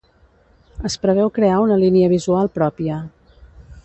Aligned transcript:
Es 0.89 0.95
preveu 1.03 1.29
crear 1.37 1.59
una 1.67 1.77
línia 1.83 2.09
visual 2.17 2.49
pròpia. 2.59 2.97